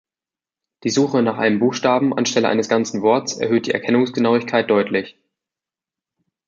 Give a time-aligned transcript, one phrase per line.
[0.83, 5.15] Die Suche nach einem Buchstaben anstelle eines ganzen Worts erhöht die Erkennungsgenauigkeit deutlich.